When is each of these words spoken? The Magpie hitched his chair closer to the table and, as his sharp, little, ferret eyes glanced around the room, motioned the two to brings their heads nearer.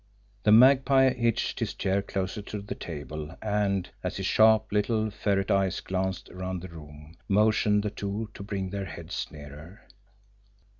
The 0.41 0.51
Magpie 0.51 1.13
hitched 1.13 1.59
his 1.59 1.75
chair 1.75 2.01
closer 2.01 2.41
to 2.41 2.59
the 2.59 2.73
table 2.73 3.37
and, 3.39 3.87
as 4.03 4.17
his 4.17 4.25
sharp, 4.25 4.71
little, 4.71 5.11
ferret 5.11 5.51
eyes 5.51 5.79
glanced 5.79 6.27
around 6.31 6.63
the 6.63 6.69
room, 6.69 7.17
motioned 7.29 7.83
the 7.83 7.91
two 7.91 8.31
to 8.33 8.41
brings 8.41 8.71
their 8.71 8.85
heads 8.85 9.27
nearer. 9.29 9.85